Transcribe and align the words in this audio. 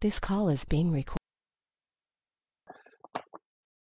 This 0.00 0.18
call 0.18 0.48
is 0.48 0.64
being 0.64 0.90
recorded. 0.90 1.18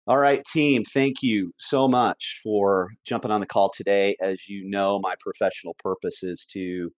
All 0.09 0.19
right, 0.19 0.45
team, 0.45 0.83
thank 0.85 1.23
you 1.23 1.53
so 1.59 1.87
much 1.87 2.41
for 2.43 2.91
jumping 3.07 3.31
on 3.31 3.39
the 3.39 3.47
call 3.47 3.71
today. 3.71 4.17
As 4.21 4.49
you 4.49 4.69
know, 4.69 4.99
my 4.99 5.15
professional 5.21 5.77
purpose 5.79 6.25
is 6.25 6.45
to 6.47 6.91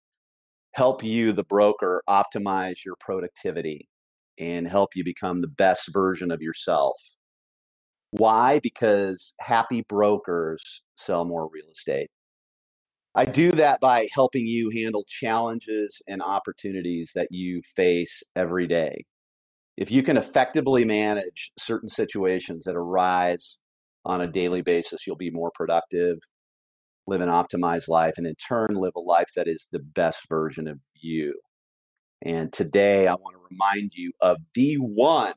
help 0.72 1.04
you, 1.04 1.32
the 1.32 1.44
broker, 1.44 2.02
optimize 2.08 2.82
your 2.82 2.96
productivity 2.98 3.90
and 4.38 4.66
help 4.66 4.96
you 4.96 5.04
become 5.04 5.42
the 5.42 5.48
best 5.48 5.92
version 5.92 6.30
of 6.30 6.40
yourself. 6.40 6.98
Why? 8.12 8.58
Because 8.60 9.34
happy 9.38 9.84
brokers 9.86 10.82
sell 10.96 11.26
more 11.26 11.50
real 11.52 11.70
estate. 11.70 12.08
I 13.16 13.24
do 13.24 13.52
that 13.52 13.80
by 13.80 14.08
helping 14.12 14.46
you 14.46 14.70
handle 14.70 15.04
challenges 15.06 16.02
and 16.08 16.20
opportunities 16.20 17.12
that 17.14 17.28
you 17.30 17.62
face 17.76 18.24
every 18.34 18.66
day. 18.66 19.04
If 19.76 19.90
you 19.90 20.02
can 20.02 20.16
effectively 20.16 20.84
manage 20.84 21.52
certain 21.58 21.88
situations 21.88 22.64
that 22.64 22.74
arise 22.74 23.58
on 24.04 24.20
a 24.20 24.26
daily 24.26 24.62
basis, 24.62 25.06
you'll 25.06 25.16
be 25.16 25.30
more 25.30 25.52
productive, 25.54 26.18
live 27.06 27.20
an 27.20 27.28
optimized 27.28 27.88
life, 27.88 28.14
and 28.16 28.26
in 28.26 28.34
turn, 28.34 28.74
live 28.74 28.94
a 28.96 29.00
life 29.00 29.30
that 29.36 29.46
is 29.46 29.68
the 29.70 29.78
best 29.78 30.28
version 30.28 30.66
of 30.66 30.78
you. 30.94 31.38
And 32.22 32.52
today, 32.52 33.06
I 33.06 33.14
want 33.14 33.36
to 33.36 33.42
remind 33.50 33.94
you 33.94 34.12
of 34.20 34.38
the 34.54 34.74
one 34.74 35.34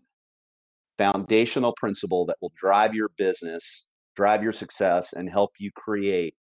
foundational 0.97 1.73
principle 1.77 2.25
that 2.25 2.37
will 2.41 2.53
drive 2.55 2.95
your 2.95 3.09
business, 3.17 3.85
drive 4.15 4.41
your 4.41 4.53
success, 4.53 5.13
and 5.13 5.29
help 5.29 5.51
you 5.59 5.69
create 5.75 6.33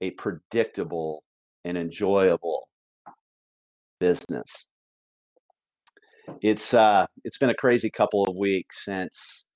a 0.00 0.10
predictable 0.12 1.24
and 1.64 1.76
enjoyable 1.76 2.68
business. 3.98 4.66
It's 6.42 6.74
uh, 6.74 7.06
it's 7.24 7.38
been 7.38 7.50
a 7.50 7.54
crazy 7.54 7.90
couple 7.90 8.24
of 8.24 8.36
weeks 8.36 8.84
since 8.84 9.46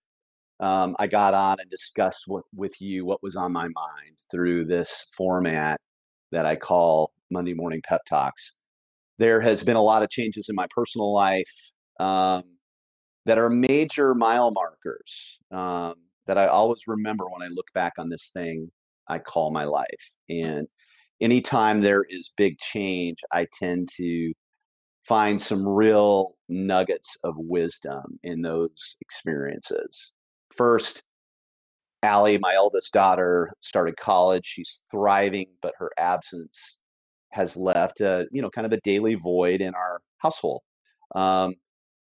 um, 0.61 0.97
I 0.99 1.07
got 1.07 1.35
on 1.35 1.61
and 1.61 1.71
discussed 1.71 2.25
with, 2.29 2.45
with 2.55 2.81
you 2.81 3.05
what 3.05 3.23
was 3.23 3.37
on 3.37 3.53
my 3.53 3.65
mind 3.65 4.17
through 4.31 4.65
this 4.67 5.07
format 5.17 5.79
that 6.31 6.47
I 6.47 6.57
call 6.57 7.13
Monday 7.31 7.53
Morning 7.53 7.83
Pep 7.85 8.03
Talks. 8.09 8.55
There 9.19 9.41
has 9.41 9.63
been 9.63 9.77
a 9.77 9.83
lot 9.83 10.03
of 10.03 10.11
changes 10.11 10.49
in 10.49 10.55
my 10.55 10.67
personal 10.71 11.13
life 11.13 11.71
um, 12.01 12.45
that 13.27 13.39
are 13.39 13.51
major 13.51 14.15
mile 14.15 14.51
markers 14.51 15.39
um, 15.51 15.95
that 16.27 16.39
I 16.39 16.47
always 16.47 16.87
remember 16.87 17.25
when 17.25 17.43
I 17.43 17.51
look 17.53 17.67
back 17.75 17.95
on 17.99 18.09
this 18.09 18.31
thing 18.33 18.71
I 19.09 19.19
call 19.19 19.51
my 19.51 19.65
life. 19.65 20.15
And 20.29 20.67
anytime 21.21 21.81
there 21.81 22.05
is 22.09 22.33
big 22.37 22.59
change, 22.59 23.19
I 23.33 23.47
tend 23.59 23.89
to 23.97 24.33
find 25.05 25.41
some 25.41 25.67
real 25.67 26.37
nuggets 26.49 27.17
of 27.25 27.35
wisdom 27.37 28.19
in 28.23 28.43
those 28.43 28.97
experiences. 29.01 30.13
First, 30.55 31.03
Allie, 32.03 32.39
my 32.39 32.55
eldest 32.55 32.93
daughter, 32.93 33.53
started 33.61 33.97
college. 33.97 34.45
She's 34.47 34.83
thriving, 34.91 35.47
but 35.61 35.75
her 35.79 35.91
absence 35.99 36.79
has 37.31 37.57
left 37.57 38.01
a 38.01 38.27
you 38.31 38.43
know 38.43 38.51
kind 38.51 38.67
of 38.67 38.73
a 38.73 38.81
daily 38.81 39.15
void 39.15 39.61
in 39.61 39.75
our 39.75 40.01
household. 40.19 40.63
Um, 41.15 41.55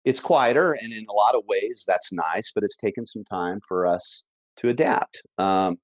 it's 0.04 0.20
quieter, 0.20 0.72
and 0.72 0.92
in 0.92 1.06
a 1.08 1.12
lot 1.12 1.34
of 1.34 1.42
ways, 1.48 1.84
that's 1.86 2.12
nice. 2.12 2.52
But 2.54 2.64
it's 2.64 2.76
taken 2.76 3.06
some 3.06 3.24
time 3.24 3.60
for 3.66 3.86
us 3.86 4.24
to 4.58 4.68
adapt. 4.68 5.22
Um, 5.38 5.78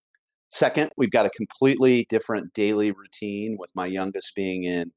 Second, 0.51 0.91
we've 0.97 1.13
got 1.13 1.27
a 1.27 1.31
completely 1.31 2.07
different 2.09 2.53
daily 2.55 2.91
routine 2.91 3.57
with 3.59 3.71
my 3.75 3.87
youngest 3.87 4.35
being 4.35 4.65
in 4.65 4.91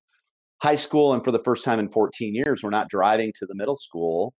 high 0.64 0.76
school. 0.76 1.14
And 1.14 1.24
for 1.24 1.32
the 1.32 1.44
first 1.44 1.64
time 1.64 1.80
in 1.80 1.90
14 1.90 2.34
years, 2.34 2.62
we're 2.64 2.72
not 2.72 2.90
driving 2.90 3.32
to 3.40 3.46
the 3.46 3.54
middle 3.56 3.76
school 3.76 4.34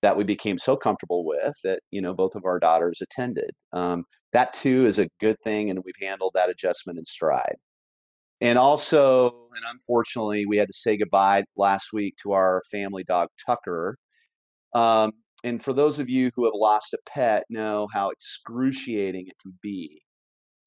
that 0.00 0.16
we 0.16 0.24
became 0.24 0.58
so 0.58 0.76
comfortable 0.76 1.24
with 1.26 1.54
that, 1.64 1.80
you 1.90 2.00
know, 2.00 2.14
both 2.14 2.34
of 2.34 2.44
our 2.46 2.58
daughters 2.58 3.00
attended. 3.02 3.50
Um, 3.72 4.04
that 4.32 4.54
too 4.54 4.86
is 4.86 4.98
a 4.98 5.08
good 5.20 5.36
thing. 5.44 5.68
And 5.68 5.80
we've 5.84 5.94
handled 6.00 6.32
that 6.34 6.48
adjustment 6.50 6.98
in 6.98 7.04
stride. 7.04 7.56
And 8.40 8.58
also, 8.58 9.48
and 9.54 9.64
unfortunately, 9.70 10.46
we 10.46 10.56
had 10.56 10.68
to 10.68 10.72
say 10.72 10.96
goodbye 10.96 11.44
last 11.56 11.92
week 11.92 12.14
to 12.22 12.32
our 12.32 12.62
family 12.70 13.04
dog, 13.04 13.28
Tucker. 13.46 13.98
Um, 14.74 15.12
and 15.44 15.62
for 15.62 15.72
those 15.72 15.98
of 15.98 16.08
you 16.08 16.30
who 16.34 16.46
have 16.46 16.54
lost 16.54 16.94
a 16.94 16.98
pet, 17.06 17.44
know 17.50 17.88
how 17.92 18.10
excruciating 18.10 19.26
it 19.28 19.34
can 19.42 19.58
be 19.62 20.02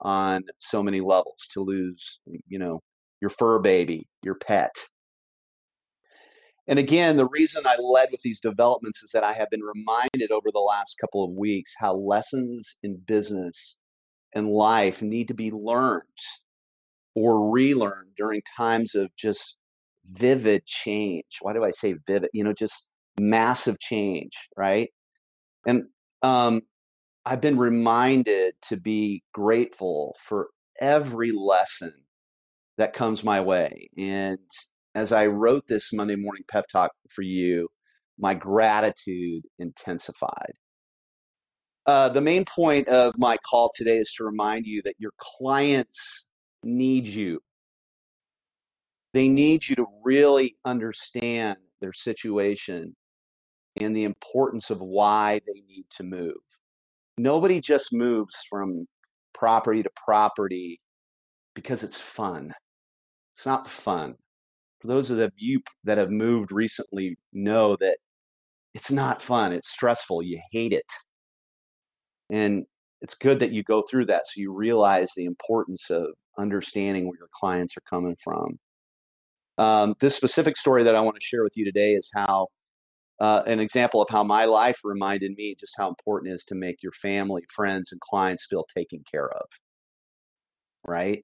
on 0.05 0.43
so 0.59 0.83
many 0.83 1.01
levels 1.01 1.47
to 1.51 1.61
lose, 1.61 2.19
you 2.47 2.59
know, 2.59 2.79
your 3.21 3.31
fur 3.31 3.57
baby, 3.57 4.07
your 4.23 4.35
pet. 4.35 4.71
And 6.67 6.77
again, 6.77 7.17
the 7.17 7.27
reason 7.27 7.63
I 7.65 7.75
led 7.77 8.09
with 8.11 8.21
these 8.21 8.39
developments 8.39 9.01
is 9.01 9.11
that 9.11 9.23
I 9.23 9.33
have 9.33 9.49
been 9.49 9.61
reminded 9.61 10.31
over 10.31 10.51
the 10.53 10.59
last 10.59 10.97
couple 11.01 11.23
of 11.23 11.31
weeks 11.31 11.73
how 11.77 11.95
lessons 11.95 12.77
in 12.83 12.97
business 12.97 13.77
and 14.33 14.47
life 14.47 15.01
need 15.01 15.27
to 15.29 15.33
be 15.33 15.51
learned 15.51 16.03
or 17.15 17.51
relearned 17.51 18.09
during 18.15 18.41
times 18.55 18.93
of 18.93 19.09
just 19.15 19.57
vivid 20.05 20.67
change. 20.67 21.39
Why 21.41 21.53
do 21.53 21.63
I 21.63 21.71
say 21.71 21.95
vivid? 22.05 22.29
You 22.31 22.43
know, 22.43 22.53
just 22.53 22.89
massive 23.19 23.79
change, 23.79 24.49
right? 24.55 24.89
And 25.65 25.85
um, 26.21 26.61
I've 27.25 27.41
been 27.41 27.57
reminded 27.57 28.53
to 28.69 28.77
be 28.77 29.23
grateful 29.33 30.15
for 30.21 30.49
every 30.79 31.31
lesson 31.31 31.93
that 32.77 32.93
comes 32.93 33.23
my 33.23 33.41
way. 33.41 33.89
And 33.97 34.37
as 34.93 35.11
I 35.11 35.25
wrote 35.25 35.65
this 35.65 35.91
Monday 35.91 36.15
morning 36.15 36.43
pep 36.47 36.67
talk 36.67 36.91
for 37.09 37.23
you, 37.23 37.67
my 38.19 38.35
gratitude 38.35 39.43
intensified. 39.57 40.53
Uh, 41.87 42.09
the 42.09 42.21
main 42.21 42.45
point 42.45 42.87
of 42.89 43.17
my 43.17 43.37
call 43.37 43.71
today 43.75 43.97
is 43.97 44.13
to 44.13 44.23
remind 44.23 44.65
you 44.65 44.81
that 44.83 44.95
your 44.99 45.11
clients 45.17 46.27
need 46.63 47.07
you. 47.07 47.39
They 49.13 49.29
need 49.29 49.67
you 49.67 49.75
to 49.77 49.87
really 50.03 50.57
understand 50.63 51.57
their 51.81 51.93
situation 51.93 52.95
and 53.77 53.95
the 53.95 54.03
importance 54.03 54.69
of 54.69 54.81
why 54.81 55.41
they 55.47 55.61
need 55.67 55.85
to 55.97 56.03
move 56.03 56.35
nobody 57.17 57.61
just 57.61 57.93
moves 57.93 58.35
from 58.49 58.87
property 59.33 59.83
to 59.83 59.89
property 59.95 60.79
because 61.53 61.83
it's 61.83 61.99
fun. 61.99 62.53
It's 63.35 63.45
not 63.45 63.67
fun. 63.67 64.15
For 64.79 64.87
those 64.87 65.09
of 65.09 65.31
you 65.35 65.61
that 65.83 65.97
have 65.97 66.11
moved 66.11 66.51
recently, 66.51 67.17
know 67.33 67.75
that 67.77 67.97
it's 68.73 68.91
not 68.91 69.21
fun. 69.21 69.53
It's 69.53 69.69
stressful. 69.69 70.23
You 70.23 70.39
hate 70.51 70.73
it. 70.73 70.85
And 72.29 72.65
it's 73.01 73.15
good 73.15 73.39
that 73.39 73.51
you 73.51 73.63
go 73.63 73.83
through 73.83 74.05
that 74.07 74.25
so 74.25 74.41
you 74.41 74.53
realize 74.53 75.11
the 75.15 75.25
importance 75.25 75.89
of 75.89 76.07
understanding 76.37 77.07
where 77.07 77.17
your 77.17 77.29
clients 77.33 77.77
are 77.77 77.83
coming 77.89 78.15
from. 78.23 78.59
Um, 79.57 79.95
this 79.99 80.15
specific 80.15 80.57
story 80.57 80.83
that 80.83 80.95
I 80.95 81.01
want 81.01 81.15
to 81.15 81.25
share 81.25 81.43
with 81.43 81.55
you 81.55 81.63
today 81.63 81.93
is 81.93 82.09
how 82.13 82.47
uh, 83.19 83.43
an 83.45 83.59
example 83.59 84.01
of 84.01 84.09
how 84.09 84.23
my 84.23 84.45
life 84.45 84.79
reminded 84.83 85.33
me 85.35 85.55
just 85.59 85.75
how 85.77 85.87
important 85.87 86.31
it 86.31 86.35
is 86.35 86.43
to 86.45 86.55
make 86.55 86.83
your 86.83 86.91
family, 86.91 87.43
friends, 87.49 87.91
and 87.91 88.01
clients 88.01 88.45
feel 88.45 88.65
taken 88.75 89.03
care 89.09 89.29
of. 89.29 89.47
Right? 90.85 91.23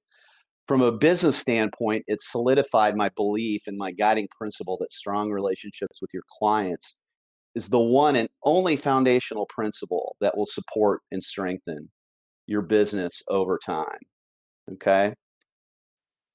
From 0.66 0.80
a 0.80 0.92
business 0.92 1.36
standpoint, 1.36 2.04
it 2.06 2.20
solidified 2.20 2.96
my 2.96 3.10
belief 3.10 3.66
and 3.66 3.76
my 3.76 3.92
guiding 3.92 4.28
principle 4.30 4.76
that 4.80 4.92
strong 4.92 5.30
relationships 5.30 6.00
with 6.00 6.10
your 6.14 6.22
clients 6.38 6.96
is 7.54 7.68
the 7.68 7.78
one 7.78 8.16
and 8.16 8.28
only 8.44 8.76
foundational 8.76 9.46
principle 9.46 10.16
that 10.20 10.36
will 10.36 10.46
support 10.46 11.02
and 11.10 11.22
strengthen 11.22 11.90
your 12.46 12.62
business 12.62 13.22
over 13.28 13.58
time. 13.58 13.98
Okay. 14.72 15.14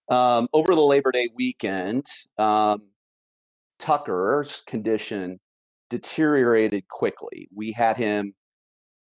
Um, 0.09 0.47
over 0.53 0.75
the 0.75 0.81
Labor 0.81 1.11
Day 1.11 1.29
weekend, 1.35 2.05
um, 2.37 2.83
Tucker's 3.79 4.61
condition 4.67 5.39
deteriorated 5.89 6.87
quickly. 6.89 7.47
We 7.55 7.71
had 7.71 7.97
him 7.97 8.33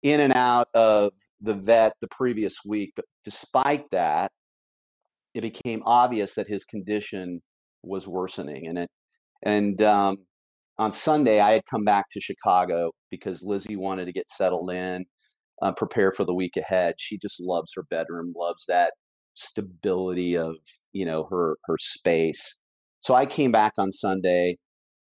in 0.02 0.20
and 0.20 0.32
out 0.34 0.68
of 0.74 1.12
the 1.40 1.54
vet 1.54 1.94
the 2.00 2.08
previous 2.08 2.58
week, 2.64 2.92
but 2.94 3.04
despite 3.24 3.90
that, 3.90 4.30
it 5.34 5.40
became 5.42 5.82
obvious 5.84 6.34
that 6.34 6.48
his 6.48 6.64
condition 6.64 7.40
was 7.82 8.06
worsening. 8.08 8.66
And 8.66 8.78
it, 8.78 8.90
and 9.42 9.80
um, 9.82 10.18
on 10.78 10.92
Sunday, 10.92 11.40
I 11.40 11.52
had 11.52 11.66
come 11.70 11.84
back 11.84 12.06
to 12.12 12.20
Chicago 12.20 12.92
because 13.10 13.42
Lizzie 13.42 13.76
wanted 13.76 14.06
to 14.06 14.12
get 14.12 14.28
settled 14.28 14.70
in, 14.70 15.04
uh, 15.62 15.72
prepare 15.72 16.12
for 16.12 16.24
the 16.24 16.34
week 16.34 16.56
ahead. 16.56 16.94
She 16.98 17.18
just 17.18 17.40
loves 17.40 17.72
her 17.74 17.84
bedroom, 17.90 18.32
loves 18.36 18.64
that 18.68 18.92
stability 19.34 20.36
of 20.36 20.56
you 20.92 21.04
know 21.04 21.26
her 21.30 21.56
her 21.64 21.76
space. 21.78 22.56
So 23.00 23.14
I 23.14 23.26
came 23.26 23.52
back 23.52 23.72
on 23.78 23.92
Sunday 23.92 24.58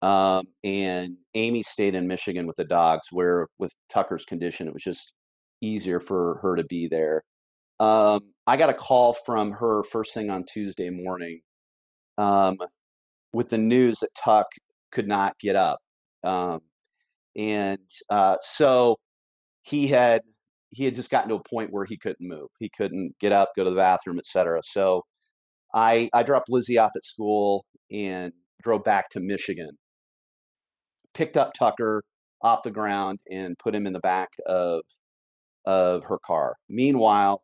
um, 0.02 0.46
and 0.64 1.16
Amy 1.34 1.62
stayed 1.62 1.94
in 1.94 2.06
Michigan 2.08 2.46
with 2.46 2.56
the 2.56 2.64
dogs, 2.64 3.08
where 3.12 3.48
with 3.58 3.72
Tucker's 3.90 4.24
condition, 4.24 4.68
it 4.68 4.74
was 4.74 4.82
just 4.84 5.12
easier 5.60 6.00
for 6.00 6.38
her 6.42 6.56
to 6.56 6.64
be 6.64 6.88
there. 6.88 7.22
Um, 7.80 8.20
I 8.46 8.56
got 8.56 8.70
a 8.70 8.74
call 8.74 9.14
from 9.26 9.52
her 9.52 9.82
first 9.84 10.14
thing 10.14 10.30
on 10.30 10.44
Tuesday 10.46 10.90
morning 10.90 11.40
um, 12.18 12.56
with 13.32 13.48
the 13.50 13.58
news 13.58 14.00
that 14.00 14.10
Tuck 14.16 14.46
could 14.92 15.08
not 15.08 15.38
get 15.40 15.56
up 15.56 15.80
Um, 16.24 16.60
and 17.36 17.78
uh, 18.10 18.36
so 18.42 18.96
he 19.62 19.88
had 19.88 20.22
he 20.70 20.84
had 20.84 20.94
just 20.96 21.10
gotten 21.10 21.30
to 21.30 21.36
a 21.36 21.42
point 21.48 21.72
where 21.72 21.84
he 21.86 21.96
couldn't 21.98 22.26
move. 22.28 22.48
He 22.60 22.70
couldn't 22.76 23.14
get 23.20 23.32
up, 23.32 23.50
go 23.56 23.64
to 23.64 23.70
the 23.70 23.76
bathroom, 23.76 24.18
etc. 24.18 24.60
So 24.64 25.04
I 25.74 26.10
I 26.14 26.22
dropped 26.22 26.50
Lizzie 26.50 26.78
off 26.78 26.92
at 26.96 27.04
school 27.04 27.64
and 27.92 28.32
drove 28.62 28.84
back 28.84 29.10
to 29.10 29.20
Michigan. 29.20 29.70
Picked 31.14 31.36
up 31.36 31.52
Tucker 31.58 32.02
off 32.42 32.62
the 32.62 32.70
ground 32.70 33.18
and 33.30 33.58
put 33.58 33.74
him 33.74 33.86
in 33.86 33.92
the 33.92 34.00
back 34.00 34.30
of 34.46 34.82
of 35.64 36.04
her 36.04 36.18
car. 36.24 36.56
Meanwhile, 36.68 37.42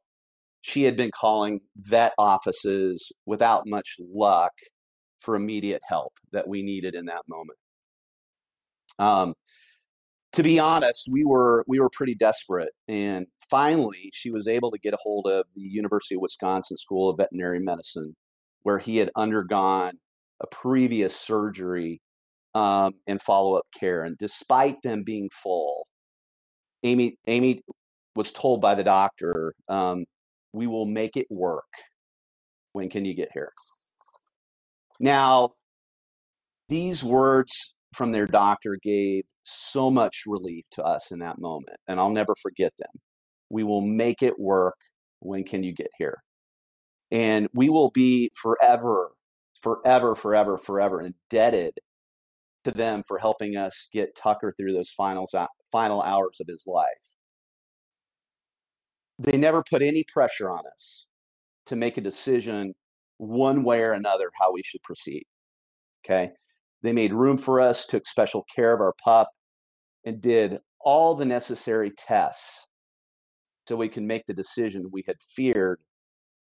she 0.62 0.84
had 0.84 0.96
been 0.96 1.10
calling 1.10 1.60
vet 1.76 2.14
offices 2.16 3.12
without 3.26 3.66
much 3.66 3.96
luck 3.98 4.52
for 5.20 5.34
immediate 5.34 5.82
help 5.86 6.14
that 6.32 6.48
we 6.48 6.62
needed 6.62 6.94
in 6.94 7.06
that 7.06 7.22
moment. 7.28 7.58
Um, 8.98 9.34
to 10.32 10.42
be 10.42 10.58
honest, 10.58 11.08
we 11.10 11.24
were 11.24 11.64
we 11.68 11.80
were 11.80 11.90
pretty 11.90 12.14
desperate, 12.14 12.72
and 12.88 13.26
finally, 13.50 14.10
she 14.12 14.30
was 14.30 14.48
able 14.48 14.70
to 14.70 14.78
get 14.78 14.94
a 14.94 14.98
hold 15.02 15.26
of 15.26 15.44
the 15.54 15.60
University 15.60 16.14
of 16.16 16.22
Wisconsin 16.22 16.76
School 16.76 17.10
of 17.10 17.18
Veterinary 17.18 17.60
Medicine, 17.60 18.16
where 18.62 18.78
he 18.78 18.96
had 18.96 19.10
undergone 19.16 19.98
a 20.40 20.46
previous 20.48 21.14
surgery 21.14 22.00
um, 22.54 22.94
and 23.06 23.20
follow 23.20 23.56
up 23.56 23.66
care. 23.78 24.04
And 24.04 24.16
despite 24.18 24.80
them 24.82 25.02
being 25.04 25.30
full, 25.32 25.86
Amy 26.82 27.16
Amy 27.26 27.62
was 28.16 28.32
told 28.32 28.60
by 28.60 28.74
the 28.74 28.84
doctor, 28.84 29.54
um, 29.68 30.04
"We 30.52 30.66
will 30.66 30.86
make 30.86 31.16
it 31.16 31.26
work. 31.30 31.64
When 32.72 32.88
can 32.90 33.04
you 33.04 33.14
get 33.14 33.30
here?" 33.34 33.52
Now, 35.00 35.50
these 36.68 37.02
words 37.04 37.74
from 37.94 38.12
their 38.12 38.26
doctor 38.26 38.78
gave 38.82 39.24
so 39.44 39.90
much 39.90 40.22
relief 40.26 40.64
to 40.72 40.82
us 40.84 41.10
in 41.10 41.18
that 41.20 41.38
moment, 41.38 41.78
and 41.88 42.00
I'll 42.00 42.10
never 42.10 42.34
forget 42.42 42.72
them. 42.78 42.90
We 43.50 43.64
will 43.64 43.82
make 43.82 44.22
it 44.22 44.38
work. 44.38 44.76
When 45.20 45.44
can 45.44 45.62
you 45.62 45.72
get 45.72 45.90
here? 45.98 46.22
And 47.10 47.48
we 47.54 47.68
will 47.68 47.90
be 47.90 48.30
forever, 48.34 49.12
forever, 49.62 50.14
forever, 50.14 50.58
forever 50.58 51.02
indebted 51.02 51.78
to 52.64 52.70
them 52.70 53.02
for 53.06 53.18
helping 53.18 53.56
us 53.56 53.88
get 53.92 54.16
Tucker 54.16 54.54
through 54.56 54.72
those 54.72 54.90
final, 54.90 55.28
final 55.70 56.02
hours 56.02 56.38
of 56.40 56.48
his 56.48 56.64
life. 56.66 56.86
They 59.18 59.36
never 59.36 59.62
put 59.62 59.82
any 59.82 60.04
pressure 60.12 60.50
on 60.50 60.64
us 60.72 61.06
to 61.66 61.76
make 61.76 61.96
a 61.96 62.02
decision 62.02 62.74
one 63.18 63.62
way 63.62 63.80
or 63.82 63.92
another 63.92 64.30
how 64.38 64.52
we 64.52 64.62
should 64.64 64.82
proceed. 64.82 65.24
Okay. 66.04 66.32
They 66.82 66.92
made 66.92 67.14
room 67.14 67.38
for 67.38 67.60
us, 67.60 67.86
took 67.86 68.06
special 68.06 68.44
care 68.54 68.74
of 68.74 68.80
our 68.80 68.94
pup, 69.02 69.30
and 70.04 70.20
did 70.20 70.58
all 70.80 71.14
the 71.14 71.24
necessary 71.24 71.90
tests 71.96 72.66
so 73.66 73.76
we 73.76 73.88
can 73.88 74.06
make 74.06 74.26
the 74.26 74.34
decision 74.34 74.90
we 74.92 75.02
had 75.06 75.16
feared 75.22 75.80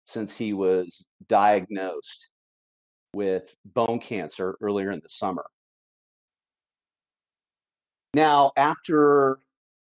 since 0.06 0.38
he 0.38 0.53
was 0.53 1.06
diagnosed 1.29 2.27
with 3.13 3.56
bone 3.63 4.00
cancer 4.00 4.57
earlier 4.62 4.91
in 4.91 5.00
the 5.01 5.09
summer. 5.09 5.45
Now, 8.15 8.53
after 8.56 9.39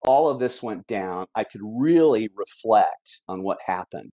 all 0.03 0.29
of 0.29 0.41
this 0.41 0.61
went 0.61 0.89
down, 0.89 1.29
I 1.37 1.45
could 1.45 1.61
really 1.63 2.29
reflect 2.35 3.21
on 3.29 3.45
what 3.45 3.59
happened. 3.65 4.13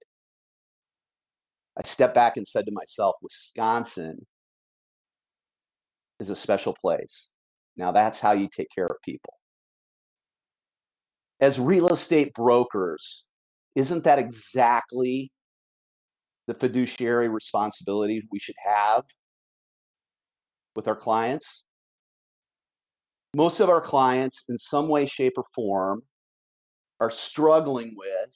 I 1.76 1.82
stepped 1.84 2.14
back 2.14 2.38
and 2.38 2.48
said 2.48 2.68
to 2.68 2.72
myself, 2.72 3.16
Wisconsin 3.24 4.28
is 6.20 6.30
a 6.30 6.36
special 6.36 6.76
place. 6.80 7.32
Now, 7.76 7.92
that's 7.92 8.20
how 8.20 8.34
you 8.34 8.48
take 8.48 8.68
care 8.76 8.86
of 8.86 8.98
people. 9.04 9.34
As 11.40 11.60
real 11.60 11.88
estate 11.88 12.36
brokers, 12.36 13.26
isn't 13.74 14.04
that 14.04 14.20
exactly 14.20 15.32
the 16.46 16.54
fiduciary 16.54 17.30
responsibility 17.30 18.22
we 18.32 18.38
should 18.38 18.58
have 18.64 19.06
with 20.76 20.88
our 20.88 20.96
clients? 20.96 21.64
Most 23.36 23.60
of 23.60 23.70
our 23.70 23.82
clients, 23.82 24.46
in 24.50 24.58
some 24.58 24.88
way, 24.90 25.06
shape, 25.06 25.34
or 25.38 25.46
form, 25.56 26.04
are 27.00 27.12
struggling 27.12 27.94
with, 27.98 28.30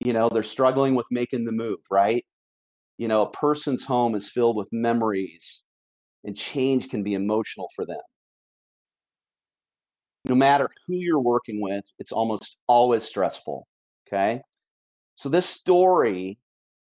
you 0.00 0.12
know, 0.12 0.28
they're 0.28 0.42
struggling 0.42 0.94
with 0.94 1.06
making 1.10 1.44
the 1.44 1.52
move, 1.52 1.78
right? 1.90 2.24
You 2.98 3.08
know, 3.08 3.22
a 3.22 3.30
person's 3.30 3.84
home 3.84 4.14
is 4.14 4.30
filled 4.30 4.56
with 4.56 4.68
memories, 4.72 5.62
and 6.24 6.36
change 6.36 6.88
can 6.90 7.02
be 7.02 7.14
emotional 7.14 7.68
for 7.76 7.86
them. 7.86 8.00
No 10.28 10.34
matter 10.34 10.68
who 10.86 10.96
you're 10.96 11.20
working 11.20 11.60
with, 11.60 11.84
it's 11.98 12.12
almost 12.12 12.56
always 12.66 13.04
stressful. 13.04 13.66
Okay. 14.06 14.42
So, 15.16 15.28
this 15.28 15.46
story 15.46 16.38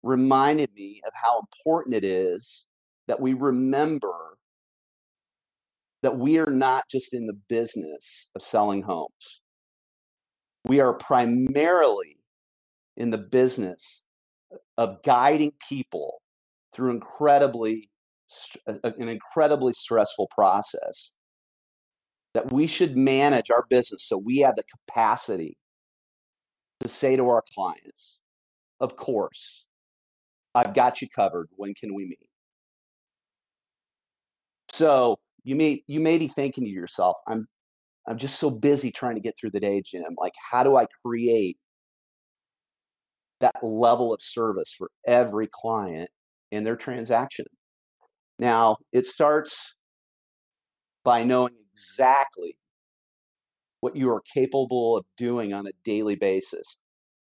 reminded 0.03 0.73
me 0.75 1.01
of 1.07 1.13
how 1.15 1.41
important 1.41 1.95
it 1.97 2.05
is 2.05 2.67
that 3.09 3.21
we 3.21 3.35
remember 3.35 4.39
that 6.03 6.19
we 6.19 6.39
are 6.39 6.51
not 6.51 6.85
just 6.91 7.15
in 7.15 7.27
the 7.27 7.39
business 7.49 8.29
of 8.35 8.43
selling 8.43 8.83
homes. 8.83 9.41
We 10.67 10.81
are 10.81 10.95
primarily 10.95 12.19
in 12.97 13.11
the 13.11 13.19
business 13.19 14.03
of 14.77 15.03
guiding 15.03 15.53
people 15.69 16.21
through 16.75 16.91
incredibly 16.91 17.91
uh, 18.67 18.75
uh, 18.85 18.93
an 18.99 19.09
incredibly 19.09 19.73
stressful 19.73 20.29
process 20.35 21.13
that 22.35 22.51
we 22.51 22.67
should 22.67 22.97
manage 22.97 23.51
our 23.51 23.65
business 23.69 24.05
so 24.07 24.17
we 24.17 24.39
have 24.39 24.57
the 24.57 24.65
capacity 24.65 25.57
to 26.81 26.89
say 26.89 27.15
to 27.15 27.29
our 27.29 27.43
clients 27.55 28.21
of 28.81 28.97
course 28.97 29.67
i've 30.55 30.73
got 30.73 31.03
you 31.03 31.09
covered 31.15 31.49
when 31.57 31.75
can 31.75 31.95
we 31.95 32.05
meet 32.05 32.29
so 34.71 35.19
you 35.45 35.57
may 35.57 35.83
you 35.87 36.01
may 36.01 36.19
be 36.19 36.29
thinking 36.29 36.65
to 36.65 36.71
yourself, 36.71 37.17
I'm 37.27 37.47
I'm 38.07 38.19
just 38.19 38.39
so 38.39 38.51
busy 38.51 38.91
trying 38.91 39.15
to 39.15 39.21
get 39.21 39.37
through 39.39 39.51
the 39.53 39.61
day, 39.61 39.83
Jim. 39.85 40.05
Like, 40.19 40.35
how 40.51 40.63
do 40.65 40.77
I 40.77 40.87
create 41.05 41.57
that 43.41 43.63
level 43.63 44.13
of 44.13 44.21
service 44.23 44.73
for 44.77 44.91
every 45.07 45.49
client 45.53 46.11
in 46.51 46.65
their 46.65 46.77
transaction? 46.77 47.47
Now, 48.39 48.79
it 48.93 49.07
starts 49.07 49.75
by 51.05 51.25
knowing 51.25 51.55
exactly 51.73 52.57
what 53.81 53.97
you 53.97 54.11
are 54.11 54.23
capable 54.33 54.97
of 54.97 55.05
doing 55.17 55.53
on 55.53 55.67
a 55.67 55.73
daily 55.85 56.15
basis 56.15 56.79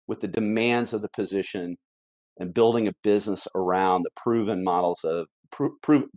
with 0.07 0.21
the 0.21 0.29
demands 0.29 0.93
of 0.93 1.03
the 1.03 1.09
position 1.09 1.77
and 2.39 2.55
building 2.55 2.89
a 2.89 2.93
business 3.03 3.47
around 3.55 4.03
the 4.03 4.11
proven 4.17 4.63
models 4.63 5.01
of 5.05 5.27
pro- 5.51 5.75
pro- 5.83 6.09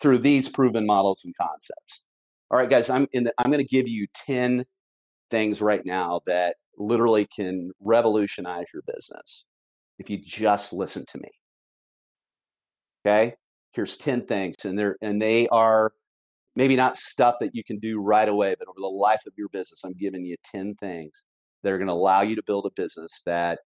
through 0.00 0.18
these 0.18 0.48
proven 0.48 0.86
models 0.86 1.22
and 1.24 1.34
concepts. 1.40 2.02
All 2.50 2.58
right, 2.58 2.70
guys, 2.70 2.90
I'm 2.90 3.06
the, 3.12 3.32
I'm 3.38 3.50
going 3.50 3.64
to 3.64 3.68
give 3.68 3.88
you 3.88 4.06
10 4.14 4.64
things 5.30 5.60
right 5.60 5.84
now 5.84 6.20
that 6.26 6.56
literally 6.78 7.26
can 7.26 7.70
revolutionize 7.80 8.66
your 8.72 8.82
business 8.86 9.46
if 9.98 10.10
you 10.10 10.18
just 10.18 10.72
listen 10.72 11.04
to 11.08 11.18
me. 11.18 11.30
Okay? 13.04 13.34
Here's 13.72 13.96
10 13.96 14.26
things 14.26 14.56
and 14.64 14.78
they're 14.78 14.96
and 15.02 15.20
they 15.20 15.48
are 15.48 15.92
maybe 16.56 16.76
not 16.76 16.96
stuff 16.96 17.36
that 17.40 17.54
you 17.54 17.62
can 17.62 17.78
do 17.78 18.00
right 18.00 18.28
away, 18.28 18.56
but 18.58 18.68
over 18.68 18.80
the 18.80 18.86
life 18.86 19.20
of 19.26 19.34
your 19.36 19.48
business, 19.50 19.84
I'm 19.84 19.92
giving 19.92 20.24
you 20.24 20.36
10 20.44 20.74
things 20.76 21.22
that 21.62 21.72
are 21.72 21.78
going 21.78 21.88
to 21.88 21.92
allow 21.92 22.22
you 22.22 22.34
to 22.36 22.42
build 22.46 22.66
a 22.66 22.70
business 22.80 23.22
that 23.26 23.60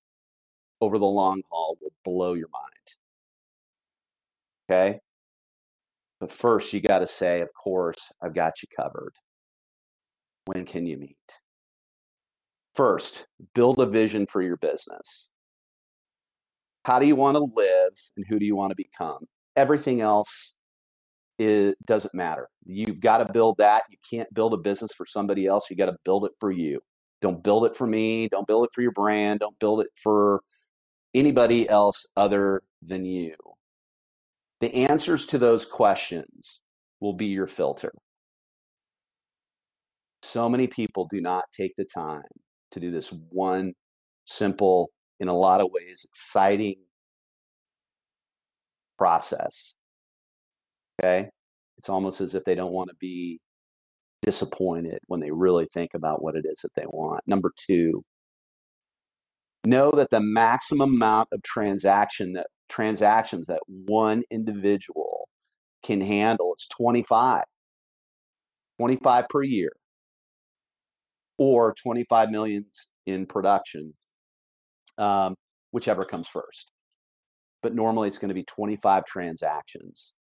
over 0.81 0.99
the 0.99 1.07
long 1.07 1.43
haul 1.51 1.77
will 1.81 1.93
blow 2.05 2.35
your 2.35 2.49
mind. 2.53 2.65
Okay? 4.69 5.01
But 6.21 6.31
first, 6.31 6.73
you 6.73 6.81
got 6.81 6.99
to 6.99 7.07
say, 7.07 7.41
of 7.41 7.49
course, 7.55 8.13
I've 8.23 8.35
got 8.35 8.63
you 8.63 8.69
covered. 8.77 9.15
When 10.45 10.67
can 10.67 10.87
you 10.87 10.99
meet? 10.99 11.17
First, 12.75 13.27
build 13.55 13.79
a 13.81 13.87
vision 13.87 14.27
for 14.27 14.43
your 14.43 14.59
business. 14.59 15.29
How 16.85 16.99
do 16.99 17.07
you 17.07 17.17
want 17.17 17.37
to 17.37 17.51
live 17.55 17.93
and 18.17 18.25
who 18.29 18.39
do 18.39 18.45
you 18.45 18.57
want 18.57 18.71
to 18.71 18.77
become? 18.77 19.27
Everything 19.57 20.01
else 20.01 20.55
it 21.39 21.79
doesn't 21.87 22.15
matter. 22.15 22.49
You've 22.67 23.01
got 23.01 23.27
to 23.27 23.33
build 23.33 23.57
that. 23.59 23.85
You 23.89 23.97
can't 24.09 24.33
build 24.35 24.53
a 24.53 24.59
business 24.59 24.93
for 24.93 25.07
somebody 25.07 25.47
else. 25.47 25.71
You 25.71 25.77
got 25.77 25.87
to 25.87 25.97
build 26.05 26.27
it 26.27 26.33
for 26.39 26.51
you. 26.51 26.81
Don't 27.23 27.43
build 27.43 27.65
it 27.65 27.75
for 27.75 27.87
me. 27.87 28.29
Don't 28.29 28.47
build 28.47 28.67
it 28.67 28.71
for 28.75 28.83
your 28.83 28.93
brand. 28.93 29.41
Don't 29.41 29.59
build 29.59 29.81
it 29.81 29.89
for 29.95 30.43
anybody 31.15 31.67
else 31.69 32.05
other 32.15 32.63
than 32.83 33.07
you. 33.07 33.35
The 34.61 34.75
answers 34.75 35.27
to 35.27 35.39
those 35.39 35.65
questions 35.65 36.61
will 37.01 37.15
be 37.15 37.27
your 37.27 37.47
filter. 37.47 37.93
So 40.23 40.49
many 40.49 40.67
people 40.67 41.09
do 41.11 41.21
not 41.21 41.45
take 41.57 41.75
the 41.77 41.87
time 41.87 42.23
to 42.73 42.81
do 42.81 42.91
this 42.91 43.13
one 43.31 43.73
simple, 44.27 44.91
in 45.19 45.29
a 45.29 45.37
lot 45.37 45.61
of 45.61 45.71
ways, 45.73 46.05
exciting 46.05 46.77
process. 48.99 49.75
Okay. 51.03 51.31
It's 51.79 51.89
almost 51.89 52.21
as 52.21 52.35
if 52.35 52.45
they 52.45 52.55
don't 52.55 52.73
want 52.73 52.91
to 52.91 52.97
be 53.01 53.41
disappointed 54.23 54.99
when 55.07 55.21
they 55.21 55.31
really 55.31 55.67
think 55.73 55.93
about 55.95 56.23
what 56.23 56.37
it 56.37 56.45
is 56.45 56.61
that 56.63 56.75
they 56.77 56.85
want. 56.87 57.23
Number 57.27 57.53
two, 57.57 58.05
know 59.65 59.91
that 59.93 60.11
the 60.11 60.21
maximum 60.21 60.95
amount 60.95 61.29
of 61.33 61.43
transaction 61.43 62.33
that 62.35 62.47
transactions 62.69 63.47
that 63.47 63.61
one 63.67 64.23
individual 64.31 65.29
can 65.83 66.01
handle 66.01 66.55
is 66.55 66.67
25 66.77 67.45
25 68.79 69.29
per 69.29 69.43
year. 69.43 69.71
Or 71.37 71.75
25 71.75 72.31
millions 72.31 72.89
in 73.07 73.27
production 73.27 73.93
um, 74.99 75.35
whichever 75.71 76.05
comes 76.05 76.29
first. 76.29 76.71
But 77.63 77.75
normally 77.75 78.09
it's 78.09 78.19
going 78.19 78.29
to 78.29 78.35
be 78.35 78.45
25 78.45 79.05
transactions. 79.05 80.15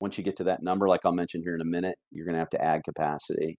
Once 0.00 0.18
you 0.18 0.24
get 0.24 0.36
to 0.36 0.44
that 0.44 0.62
number 0.62 0.86
like 0.86 1.00
i'll 1.04 1.12
mention 1.12 1.40
here 1.42 1.54
in 1.54 1.62
a 1.62 1.64
minute 1.64 1.96
you're 2.10 2.26
going 2.26 2.34
to 2.34 2.38
have 2.38 2.50
to 2.50 2.62
add 2.62 2.84
capacity 2.84 3.56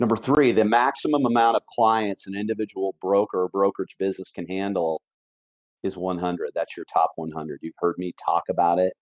Number 0.00 0.16
three, 0.16 0.52
the 0.52 0.64
maximum 0.64 1.26
amount 1.26 1.56
of 1.56 1.62
clients 1.66 2.26
an 2.26 2.36
individual 2.36 2.94
broker 3.00 3.42
or 3.42 3.48
brokerage 3.48 3.96
business 3.98 4.30
can 4.30 4.46
handle 4.46 5.02
is 5.82 5.96
100. 5.96 6.50
That's 6.54 6.76
your 6.76 6.86
top 6.92 7.12
100. 7.16 7.60
You've 7.62 7.74
heard 7.78 7.96
me 7.98 8.12
talk 8.24 8.44
about 8.48 8.78
it 8.78 8.92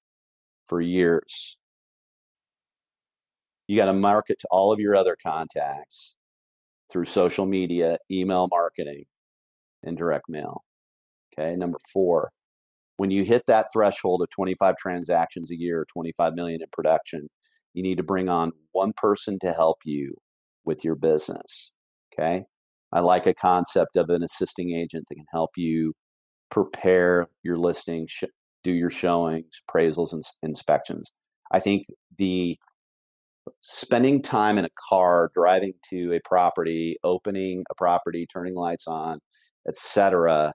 for 0.68 0.80
years. 0.80 1.58
You 3.68 3.76
got 3.76 3.86
to 3.86 3.92
market 3.92 4.38
to 4.40 4.48
all 4.50 4.72
of 4.72 4.80
your 4.80 4.96
other 4.96 5.16
contacts 5.22 6.14
through 6.90 7.06
social 7.06 7.46
media, 7.46 7.98
email 8.10 8.48
marketing, 8.50 9.04
and 9.82 9.98
direct 9.98 10.28
mail. 10.28 10.64
Okay. 11.38 11.56
Number 11.56 11.78
four, 11.92 12.30
when 12.96 13.10
you 13.10 13.24
hit 13.24 13.42
that 13.48 13.66
threshold 13.72 14.22
of 14.22 14.30
25 14.30 14.76
transactions 14.78 15.50
a 15.50 15.58
year, 15.58 15.86
25 15.92 16.34
million 16.34 16.62
in 16.62 16.68
production, 16.72 17.28
you 17.74 17.82
need 17.82 17.98
to 17.98 18.02
bring 18.02 18.28
on 18.28 18.52
one 18.72 18.92
person 18.96 19.38
to 19.40 19.52
help 19.52 19.78
you 19.84 20.14
with 20.66 20.84
your 20.84 20.96
business. 20.96 21.72
Okay. 22.12 22.44
I 22.92 23.00
like 23.00 23.26
a 23.26 23.34
concept 23.34 23.96
of 23.96 24.10
an 24.10 24.22
assisting 24.22 24.72
agent 24.72 25.04
that 25.08 25.16
can 25.16 25.24
help 25.32 25.50
you 25.56 25.92
prepare 26.50 27.26
your 27.42 27.58
listing, 27.58 28.06
sh- 28.08 28.24
do 28.64 28.72
your 28.72 28.90
showings, 28.90 29.60
appraisals, 29.68 30.12
and 30.12 30.22
inspections. 30.42 31.10
I 31.52 31.60
think 31.60 31.86
the 32.18 32.56
spending 33.60 34.22
time 34.22 34.58
in 34.58 34.64
a 34.64 34.70
car, 34.88 35.30
driving 35.34 35.72
to 35.90 36.12
a 36.14 36.20
property, 36.28 36.96
opening 37.04 37.64
a 37.70 37.74
property, 37.74 38.26
turning 38.32 38.54
lights 38.54 38.86
on, 38.86 39.18
etc., 39.68 40.52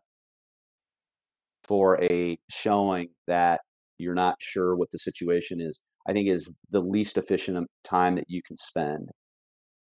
for 1.64 2.02
a 2.04 2.38
showing 2.50 3.10
that 3.28 3.62
you're 3.98 4.16
not 4.16 4.36
sure 4.40 4.76
what 4.76 4.90
the 4.92 5.00
situation 5.00 5.62
is, 5.62 5.80
I 6.08 6.14
think 6.14 6.28
is 6.28 6.54
the 6.72 6.82
least 6.82 7.18
efficient 7.18 7.68
time 7.84 8.16
that 8.16 8.26
you 8.28 8.42
can 8.46 8.58
spend 8.58 9.10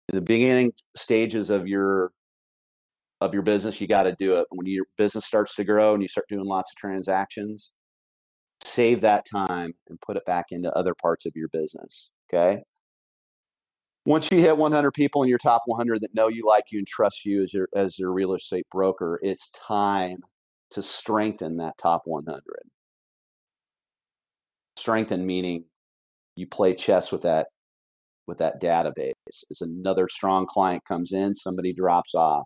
in 0.09 0.17
the 0.17 0.23
beginning 0.23 0.73
stages 0.97 1.51
of 1.51 1.69
your 1.69 2.13
of 3.21 3.35
your 3.35 3.43
business, 3.43 3.81
you 3.81 3.89
got 3.89 4.05
to 4.05 4.15
do 4.19 4.35
it. 4.35 4.47
When 4.51 4.67
your 4.67 4.85
business 4.97 5.27
starts 5.27 5.57
to 5.57 5.65
grow 5.65 5.93
and 5.93 6.03
you 6.03 6.09
start 6.09 6.29
doing 6.29 6.45
lots 6.45 6.71
of 6.71 6.77
transactions, 6.77 7.73
save 8.63 9.01
that 9.01 9.27
time 9.27 9.75
and 9.89 10.01
put 10.01 10.17
it 10.17 10.25
back 10.25 10.47
into 10.51 10.73
other 10.73 10.95
parts 10.95 11.27
of 11.27 11.33
your 11.35 11.49
business. 11.49 12.13
Okay. 12.33 12.63
Once 14.07 14.29
you 14.31 14.39
hit 14.39 14.57
100 14.57 14.93
people 14.93 15.23
in 15.23 15.29
your 15.29 15.39
top 15.39 15.63
100 15.67 16.01
that 16.01 16.15
know 16.15 16.29
you, 16.29 16.47
like 16.47 16.65
you, 16.71 16.79
and 16.79 16.87
trust 16.87 17.27
you 17.27 17.43
as 17.43 17.53
your 17.53 17.69
as 17.77 17.99
your 17.99 18.13
real 18.13 18.35
estate 18.35 18.67
broker, 18.71 19.19
it's 19.23 19.51
time 19.51 20.19
to 20.71 20.81
strengthen 20.81 21.57
that 21.59 21.77
top 21.77 22.03
100. 22.05 22.43
Strengthen 24.77 25.27
meaning 25.27 25.65
you 26.37 26.47
play 26.47 26.73
chess 26.73 27.11
with 27.11 27.23
that 27.23 27.49
with 28.29 28.39
that 28.39 28.61
database. 28.61 29.13
As 29.51 29.61
another 29.61 30.07
strong 30.09 30.47
client 30.47 30.85
comes 30.87 31.13
in, 31.13 31.35
somebody 31.35 31.73
drops 31.73 32.15
off, 32.15 32.45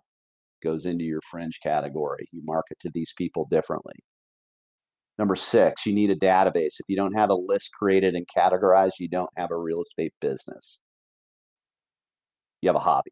goes 0.63 0.87
into 0.87 1.03
your 1.03 1.19
fringe 1.29 1.59
category. 1.61 2.27
You 2.31 2.41
market 2.43 2.79
to 2.79 2.91
these 2.91 3.13
people 3.15 3.47
differently. 3.51 3.93
Number 5.19 5.35
six, 5.35 5.85
you 5.85 5.93
need 5.93 6.09
a 6.09 6.15
database. 6.15 6.79
If 6.79 6.85
you 6.87 6.95
don't 6.95 7.13
have 7.13 7.29
a 7.29 7.35
list 7.35 7.71
created 7.77 8.15
and 8.15 8.25
categorized, 8.35 8.93
you 8.99 9.09
don't 9.09 9.29
have 9.37 9.51
a 9.51 9.57
real 9.57 9.83
estate 9.83 10.13
business. 10.19 10.79
You 12.61 12.69
have 12.69 12.75
a 12.75 12.79
hobby. 12.79 13.11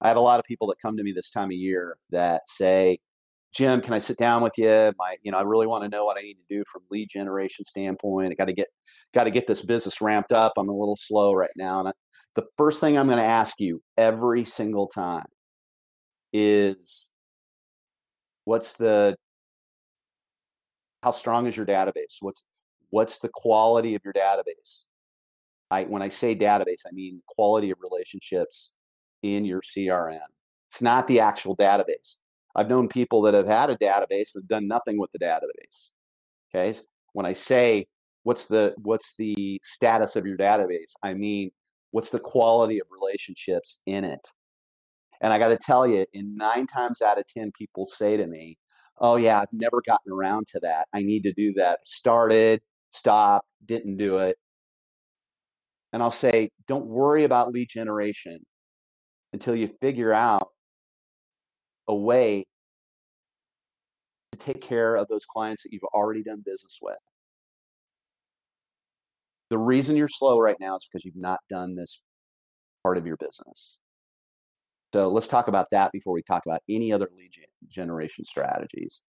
I 0.00 0.08
have 0.08 0.16
a 0.16 0.20
lot 0.20 0.40
of 0.40 0.46
people 0.46 0.66
that 0.68 0.80
come 0.82 0.96
to 0.96 1.04
me 1.04 1.12
this 1.12 1.30
time 1.30 1.48
of 1.48 1.52
year 1.52 1.96
that 2.10 2.42
say, 2.48 2.98
Jim, 3.52 3.82
can 3.82 3.92
I 3.92 3.98
sit 3.98 4.16
down 4.16 4.42
with 4.42 4.54
you? 4.56 4.92
My, 4.98 5.16
you 5.22 5.30
know, 5.30 5.38
I 5.38 5.42
really 5.42 5.66
want 5.66 5.84
to 5.84 5.88
know 5.88 6.04
what 6.04 6.16
I 6.16 6.22
need 6.22 6.34
to 6.34 6.56
do 6.56 6.64
from 6.72 6.82
lead 6.90 7.08
generation 7.10 7.64
standpoint. 7.66 8.32
I 8.32 8.34
got 8.34 8.46
to 8.46 8.54
get, 8.54 8.68
got 9.12 9.24
to 9.24 9.30
get 9.30 9.46
this 9.46 9.62
business 9.62 10.00
ramped 10.00 10.32
up. 10.32 10.54
I'm 10.56 10.70
a 10.70 10.72
little 10.76 10.96
slow 10.96 11.34
right 11.34 11.50
now. 11.56 11.80
And 11.80 11.88
I, 11.88 11.92
the 12.34 12.46
first 12.56 12.80
thing 12.80 12.96
I'm 12.96 13.06
going 13.06 13.18
to 13.18 13.24
ask 13.24 13.60
you 13.60 13.82
every 13.98 14.46
single 14.46 14.86
time 14.86 15.26
is, 16.32 17.10
what's 18.44 18.72
the, 18.72 19.16
how 21.02 21.10
strong 21.10 21.46
is 21.46 21.54
your 21.54 21.66
database? 21.66 22.16
What's, 22.20 22.44
what's 22.88 23.18
the 23.18 23.28
quality 23.34 23.94
of 23.94 24.00
your 24.02 24.14
database? 24.14 24.86
I, 25.70 25.84
when 25.84 26.00
I 26.00 26.08
say 26.08 26.34
database, 26.34 26.82
I 26.86 26.92
mean 26.92 27.22
quality 27.26 27.70
of 27.70 27.78
relationships 27.82 28.72
in 29.22 29.44
your 29.44 29.60
CRM. 29.60 30.20
It's 30.70 30.80
not 30.80 31.06
the 31.06 31.20
actual 31.20 31.54
database 31.54 32.16
I've 32.54 32.68
known 32.68 32.88
people 32.88 33.22
that 33.22 33.34
have 33.34 33.46
had 33.46 33.70
a 33.70 33.76
database 33.76 34.32
that 34.32 34.42
have 34.42 34.48
done 34.48 34.68
nothing 34.68 34.98
with 34.98 35.10
the 35.12 35.18
database. 35.18 35.90
Okay. 36.54 36.78
When 37.12 37.26
I 37.26 37.32
say 37.32 37.86
what's 38.24 38.46
the 38.46 38.74
what's 38.82 39.14
the 39.16 39.60
status 39.64 40.16
of 40.16 40.26
your 40.26 40.36
database, 40.36 40.92
I 41.02 41.14
mean 41.14 41.50
what's 41.90 42.10
the 42.10 42.20
quality 42.20 42.78
of 42.80 42.86
relationships 42.90 43.80
in 43.86 44.04
it. 44.04 44.26
And 45.20 45.32
I 45.32 45.38
got 45.38 45.48
to 45.48 45.56
tell 45.56 45.86
you, 45.86 46.04
in 46.12 46.36
nine 46.36 46.66
times 46.66 47.00
out 47.00 47.18
of 47.18 47.26
ten, 47.26 47.52
people 47.52 47.86
say 47.86 48.16
to 48.16 48.26
me, 48.26 48.58
"Oh 48.98 49.16
yeah, 49.16 49.40
I've 49.40 49.52
never 49.52 49.80
gotten 49.86 50.12
around 50.12 50.46
to 50.48 50.60
that. 50.60 50.88
I 50.92 51.02
need 51.02 51.22
to 51.24 51.32
do 51.32 51.52
that. 51.54 51.86
Started, 51.86 52.60
stopped, 52.90 53.48
didn't 53.64 53.98
do 53.98 54.18
it." 54.18 54.36
And 55.92 56.02
I'll 56.02 56.10
say, 56.10 56.50
"Don't 56.66 56.86
worry 56.86 57.24
about 57.24 57.52
lead 57.52 57.68
generation 57.68 58.40
until 59.32 59.54
you 59.54 59.68
figure 59.80 60.12
out 60.12 60.51
a 61.92 61.94
way 61.94 62.46
to 64.32 64.38
take 64.38 64.62
care 64.62 64.96
of 64.96 65.06
those 65.08 65.26
clients 65.26 65.62
that 65.62 65.72
you've 65.72 65.84
already 65.94 66.22
done 66.22 66.42
business 66.44 66.78
with. 66.80 66.96
The 69.50 69.58
reason 69.58 69.96
you're 69.96 70.08
slow 70.08 70.40
right 70.40 70.56
now 70.58 70.76
is 70.76 70.88
because 70.90 71.04
you've 71.04 71.14
not 71.14 71.40
done 71.50 71.76
this 71.76 72.00
part 72.82 72.96
of 72.96 73.06
your 73.06 73.18
business. 73.18 73.76
So 74.94 75.10
let's 75.10 75.28
talk 75.28 75.48
about 75.48 75.68
that 75.70 75.92
before 75.92 76.14
we 76.14 76.22
talk 76.22 76.42
about 76.46 76.62
any 76.68 76.92
other 76.92 77.08
lead 77.16 77.30
generation 77.68 78.24
strategies. 78.24 79.02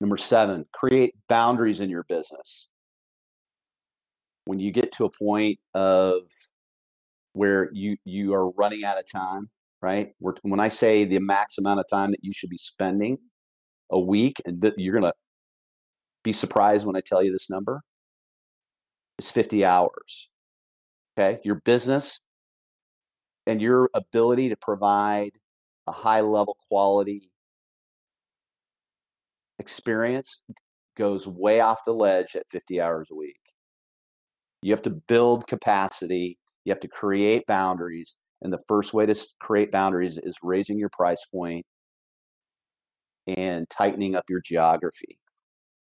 Number 0.00 0.16
seven, 0.16 0.64
create 0.72 1.14
boundaries 1.28 1.80
in 1.80 1.90
your 1.90 2.04
business. 2.08 2.68
When 4.44 4.60
you 4.60 4.70
get 4.72 4.92
to 4.92 5.04
a 5.04 5.10
point 5.10 5.58
of 5.74 6.22
where 7.32 7.70
you 7.72 7.96
you 8.04 8.34
are 8.34 8.50
running 8.52 8.84
out 8.84 8.98
of 8.98 9.04
time, 9.10 9.50
right? 9.82 10.12
We're, 10.20 10.34
when 10.42 10.60
I 10.60 10.68
say 10.68 11.04
the 11.04 11.18
max 11.20 11.58
amount 11.58 11.80
of 11.80 11.86
time 11.88 12.10
that 12.10 12.22
you 12.22 12.32
should 12.32 12.50
be 12.50 12.58
spending 12.58 13.18
a 13.90 13.98
week, 13.98 14.40
and 14.44 14.60
th- 14.60 14.74
you're 14.76 14.98
going 14.98 15.10
to 15.10 15.14
be 16.22 16.32
surprised 16.32 16.86
when 16.86 16.96
I 16.96 17.00
tell 17.00 17.22
you 17.22 17.32
this 17.32 17.50
number, 17.50 17.82
is 19.18 19.30
50 19.30 19.64
hours. 19.64 20.28
Okay. 21.18 21.40
Your 21.44 21.56
business 21.56 22.20
and 23.46 23.60
your 23.60 23.90
ability 23.94 24.48
to 24.48 24.56
provide 24.56 25.32
a 25.86 25.92
high 25.92 26.20
level 26.20 26.56
quality 26.68 27.30
experience 29.58 30.40
goes 30.96 31.26
way 31.26 31.60
off 31.60 31.84
the 31.84 31.92
ledge 31.92 32.36
at 32.36 32.48
50 32.50 32.80
hours 32.80 33.08
a 33.10 33.14
week. 33.14 33.40
You 34.62 34.72
have 34.72 34.82
to 34.82 34.90
build 34.90 35.46
capacity, 35.46 36.38
you 36.64 36.70
have 36.70 36.80
to 36.80 36.88
create 36.88 37.46
boundaries, 37.46 38.14
and 38.42 38.52
the 38.52 38.62
first 38.66 38.94
way 38.94 39.06
to 39.06 39.14
create 39.40 39.70
boundaries 39.70 40.18
is 40.22 40.36
raising 40.42 40.78
your 40.78 40.90
price 40.90 41.24
point 41.32 41.64
and 43.26 43.68
tightening 43.70 44.14
up 44.14 44.24
your 44.28 44.40
geography, 44.44 45.18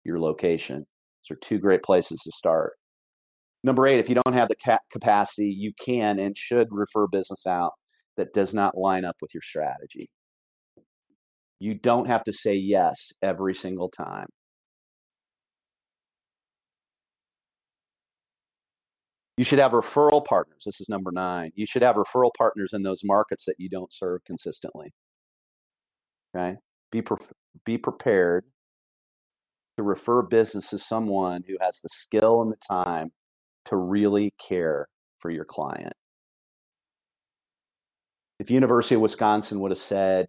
your 0.04 0.20
location. 0.20 0.86
Those 1.30 1.38
are 1.38 1.40
two 1.42 1.58
great 1.58 1.84
places 1.84 2.20
to 2.22 2.32
start. 2.32 2.74
Number 3.64 3.88
eight, 3.88 4.00
if 4.00 4.10
you 4.10 4.16
don't 4.16 4.36
have 4.36 4.48
the 4.50 4.56
ca- 4.64 4.80
capacity, 4.92 5.50
you 5.50 5.74
can 5.80 6.20
and 6.20 6.38
should 6.38 6.68
refer 6.72 7.08
business 7.08 7.46
out 7.46 7.74
that 8.18 8.34
does 8.34 8.54
not 8.54 8.78
line 8.78 9.06
up 9.06 9.16
with 9.22 9.34
your 9.34 9.42
strategy. 9.42 10.10
You 11.60 11.74
don't 11.76 12.08
have 12.08 12.24
to 12.24 12.34
say 12.34 12.56
yes 12.56 13.12
every 13.22 13.54
single 13.54 13.90
time. 13.90 14.28
You 19.40 19.46
should 19.46 19.60
have 19.60 19.72
referral 19.72 20.26
partners. 20.26 20.64
This 20.66 20.82
is 20.82 20.90
number 20.90 21.14
nine. 21.14 21.52
You 21.56 21.66
should 21.66 21.82
have 21.82 21.96
referral 21.96 22.32
partners 22.38 22.72
in 22.74 22.84
those 22.84 23.06
markets 23.06 23.46
that 23.46 23.56
you 23.58 23.70
don't 23.70 23.94
serve 23.94 24.26
consistently. 24.26 24.92
Okay. 26.36 26.58
Be, 26.92 27.02
pre- 27.02 27.26
be 27.66 27.78
prepared 27.78 28.44
to 29.78 29.84
refer 29.84 30.24
business 30.24 30.72
to 30.72 30.78
someone 30.78 31.46
who 31.48 31.56
has 31.62 31.80
the 31.80 31.88
skill 31.88 32.42
and 32.42 32.52
the 32.52 32.58
time 32.70 33.12
to 33.68 33.78
really 33.78 34.34
care 34.46 34.90
for 35.20 35.32
your 35.32 35.46
client. 35.46 35.94
If 38.40 38.52
University 38.52 38.96
of 38.96 39.02
Wisconsin 39.02 39.62
would 39.62 39.72
have 39.72 39.78
said, 39.78 40.26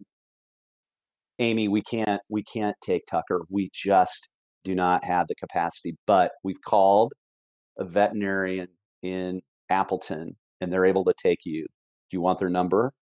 Amy, 1.40 1.66
we 1.66 1.82
can't 1.82 2.22
we 2.28 2.44
can't 2.44 2.76
take 2.80 3.06
Tucker. 3.06 3.42
We 3.50 3.70
just 3.74 4.28
do 4.62 4.76
not 4.76 5.02
have 5.02 5.26
the 5.26 5.34
capacity. 5.34 5.96
But 6.06 6.30
we've 6.44 6.62
called 6.64 7.12
a 7.76 7.84
veterinarian 7.84 8.68
in 9.02 9.42
Appleton 9.68 10.36
and 10.60 10.72
they're 10.72 10.86
able 10.86 11.04
to 11.04 11.14
take 11.14 11.44
you. 11.44 11.62
Do 11.62 12.16
you 12.16 12.20
want 12.20 12.38
their 12.38 12.48
number? 12.48 12.92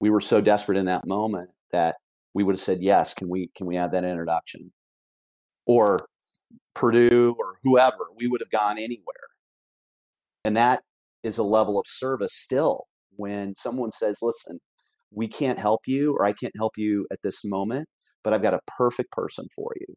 We 0.00 0.10
were 0.10 0.20
so 0.20 0.40
desperate 0.40 0.78
in 0.78 0.86
that 0.86 1.06
moment 1.06 1.50
that 1.70 1.96
we 2.34 2.42
would 2.42 2.54
have 2.54 2.60
said 2.60 2.82
yes. 2.82 3.14
Can 3.14 3.28
we 3.28 3.50
can 3.56 3.66
we 3.66 3.76
have 3.76 3.92
that 3.92 4.04
introduction? 4.04 4.72
Or 5.66 6.06
Purdue 6.74 7.36
or 7.38 7.58
whoever, 7.62 8.06
we 8.16 8.26
would 8.26 8.40
have 8.40 8.50
gone 8.50 8.78
anywhere. 8.78 9.28
And 10.44 10.56
that 10.56 10.82
is 11.22 11.38
a 11.38 11.42
level 11.42 11.78
of 11.78 11.86
service 11.86 12.34
still 12.34 12.86
when 13.16 13.54
someone 13.54 13.92
says, 13.92 14.18
listen, 14.22 14.58
we 15.12 15.28
can't 15.28 15.58
help 15.58 15.82
you 15.86 16.14
or 16.14 16.24
I 16.24 16.32
can't 16.32 16.56
help 16.56 16.76
you 16.76 17.06
at 17.12 17.20
this 17.22 17.44
moment, 17.44 17.88
but 18.24 18.32
I've 18.32 18.42
got 18.42 18.54
a 18.54 18.60
perfect 18.66 19.12
person 19.12 19.46
for 19.54 19.72
you. 19.80 19.94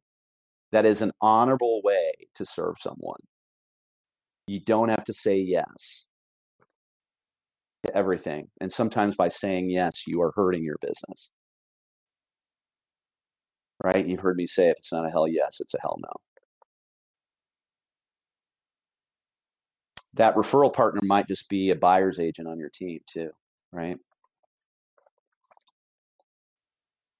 That 0.71 0.85
is 0.85 1.01
an 1.01 1.13
honorable 1.21 1.81
way 1.83 2.13
to 2.35 2.45
serve 2.45 2.75
someone. 2.79 3.19
You 4.47 4.59
don't 4.59 4.89
have 4.89 5.03
to 5.05 5.13
say 5.13 5.39
yes 5.39 6.05
to 7.85 7.95
everything. 7.95 8.49
And 8.61 8.71
sometimes 8.71 9.15
by 9.15 9.29
saying 9.29 9.69
yes, 9.69 10.03
you 10.07 10.21
are 10.21 10.33
hurting 10.35 10.63
your 10.63 10.77
business. 10.81 11.29
Right? 13.83 14.05
You've 14.07 14.21
heard 14.21 14.37
me 14.37 14.47
say 14.47 14.69
if 14.69 14.77
it's 14.77 14.91
not 14.91 15.05
a 15.05 15.09
hell 15.09 15.27
yes, 15.27 15.57
it's 15.59 15.73
a 15.73 15.81
hell 15.81 15.97
no. 16.01 16.11
That 20.13 20.35
referral 20.35 20.73
partner 20.73 21.01
might 21.03 21.27
just 21.27 21.49
be 21.49 21.71
a 21.71 21.75
buyer's 21.75 22.19
agent 22.19 22.47
on 22.47 22.57
your 22.57 22.69
team, 22.69 23.01
too, 23.05 23.31
right? 23.73 23.97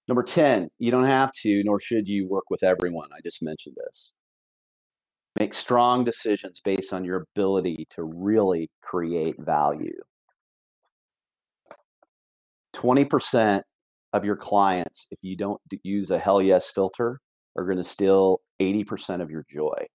Number 0.08 0.24
10, 0.24 0.70
you 0.80 0.92
don't 0.92 1.04
have 1.06 1.32
to, 1.42 1.64
nor 1.66 1.80
should 1.82 2.08
you 2.08 2.28
work 2.28 2.46
with 2.50 2.64
everyone. 2.64 3.10
I 3.12 3.20
just 3.22 3.44
mentioned 3.44 3.76
this. 3.86 4.14
Make 5.38 5.54
strong 5.54 6.04
decisions 6.04 6.62
based 6.64 6.94
on 6.94 7.04
your 7.04 7.26
ability 7.34 7.88
to 7.92 8.04
really 8.04 8.70
create 8.82 9.36
value. 9.40 10.00
20% 12.74 13.62
of 14.14 14.24
your 14.24 14.38
clients, 14.38 15.08
if 15.12 15.20
you 15.22 15.36
don't 15.36 15.60
use 15.84 16.12
a 16.12 16.20
hell 16.20 16.42
yes 16.42 16.70
filter, 16.70 17.20
are 17.58 17.66
going 17.66 17.78
to 17.78 17.84
steal 17.84 18.40
80% 18.62 19.22
of 19.22 19.30
your 19.30 19.46
joy. 19.50 19.86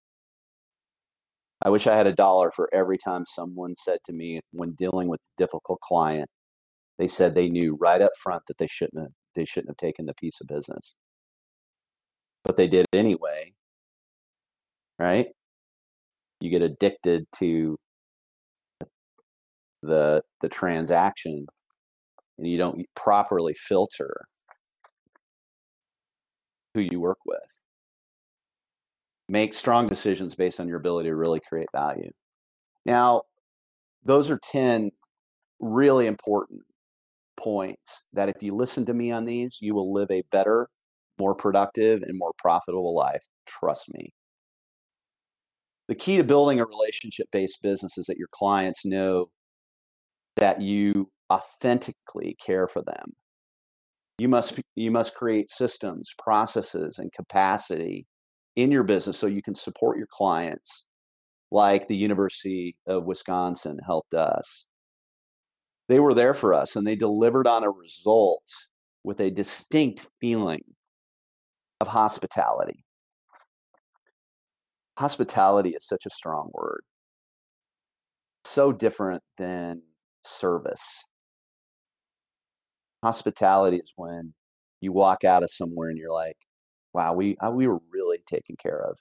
I 1.62 1.68
wish 1.68 1.87
I 1.87 1.97
had 1.97 2.06
a 2.06 2.14
dollar 2.14 2.50
for 2.52 2.68
every 2.73 2.97
time 2.97 3.25
someone 3.26 3.75
said 3.75 3.99
to 4.06 4.12
me 4.12 4.40
when 4.52 4.73
dealing 4.73 5.09
with 5.09 5.20
a 5.20 5.37
difficult 5.37 5.80
client, 5.80 6.28
they 6.99 7.09
said 7.09 7.35
they 7.35 7.49
knew 7.49 7.76
right 7.80 8.00
up 8.00 8.12
front 8.23 8.42
that 8.47 8.59
they 8.59 8.66
shouldn't 8.66 9.02
have 9.02 9.12
they 9.35 9.44
shouldn't 9.44 9.70
have 9.70 9.76
taken 9.76 10.06
the 10.06 10.14
piece 10.14 10.40
of 10.40 10.49
business. 10.49 10.97
But 12.44 12.56
they 12.56 12.66
did 12.66 12.87
anyway. 12.92 13.52
Right? 15.00 15.28
You 16.40 16.50
get 16.50 16.62
addicted 16.62 17.26
to 17.38 17.76
the 19.83 20.23
the 20.42 20.49
transaction 20.49 21.47
and 22.38 22.47
you 22.47 22.59
don't 22.59 22.85
properly 22.95 23.54
filter 23.54 24.26
who 26.75 26.80
you 26.80 27.00
work 27.00 27.19
with. 27.26 27.38
Make 29.28 29.54
strong 29.54 29.88
decisions 29.88 30.35
based 30.35 30.61
on 30.61 30.69
your 30.69 30.78
ability 30.78 31.09
to 31.09 31.16
really 31.16 31.40
create 31.40 31.69
value. 31.75 32.11
Now, 32.85 33.23
those 34.04 34.30
are 34.30 34.38
10 34.42 34.90
really 35.60 36.06
important 36.06 36.63
points 37.36 38.02
that 38.13 38.28
if 38.28 38.43
you 38.43 38.54
listen 38.56 38.86
to 38.86 38.95
me 38.95 39.13
on 39.13 39.25
these, 39.25 39.58
you 39.60 39.75
will 39.75 39.93
live 39.93 40.10
a 40.10 40.23
better, 40.32 40.69
more 41.19 41.34
productive, 41.34 42.02
and 42.02 42.19
more 42.19 42.32
profitable 42.39 42.95
life. 42.95 43.25
Trust 43.47 43.93
me. 43.95 44.13
The 45.91 45.97
key 45.97 46.17
to 46.17 46.25
building 46.25 46.61
a 46.61 46.65
relationship 46.65 47.26
based 47.33 47.61
business 47.63 47.99
is 47.99 48.07
that 48.07 48.17
your 48.17 48.29
clients 48.31 48.87
know 48.87 49.26
that 50.37 50.63
you 50.63 51.11
authentically 51.31 52.37
care 52.41 52.67
for 52.67 52.81
them. 52.83 53.13
You 54.19 54.29
must 54.29 54.59
you 54.76 54.91
must 54.91 55.15
create 55.15 55.50
systems, 55.50 56.15
processes, 56.17 56.99
and 56.99 57.13
capacity 57.13 58.07
in 58.57 58.71
your 58.71 58.85
business 58.85 59.19
so 59.19 59.26
you 59.26 59.43
can 59.43 59.55
support 59.55 59.99
your 59.99 60.07
clients 60.11 60.85
like 61.50 61.89
the 61.89 61.97
University 61.97 62.76
of 62.87 63.05
Wisconsin 63.05 63.79
helped 63.85 64.15
us 64.15 64.67
they 65.91 65.99
were 65.99 66.15
there 66.15 66.35
for 66.35 66.55
us 66.55 66.76
and 66.76 66.87
they 66.87 66.95
delivered 66.95 67.49
on 67.49 67.65
a 67.65 67.71
result 67.71 68.45
with 69.03 69.21
a 69.21 69.29
distinct 69.29 70.07
feeling 70.21 70.63
of 71.81 71.89
hospitality. 71.89 72.85
Hospitality 75.00 75.71
is 75.71 75.84
such 75.84 76.06
a 76.06 76.10
strong 76.10 76.50
word. 76.52 76.82
So 78.45 78.71
different 78.73 79.23
than 79.39 79.82
service. 80.25 81.04
Hospitality 83.02 83.78
is 83.78 83.93
when 83.97 84.34
you 84.80 84.93
walk 84.93 85.25
out 85.25 85.43
of 85.43 85.50
somewhere 85.50 85.89
and 85.89 85.99
you're 85.99 86.13
like, 86.13 86.36
wow, 86.93 87.15
we, 87.15 87.36
uh, 87.39 87.50
we 87.50 87.67
were 87.67 87.80
really 87.91 88.19
taken 88.26 88.56
care 88.63 88.80
of. 88.80 88.97